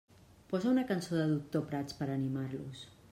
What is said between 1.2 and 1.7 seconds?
Doctor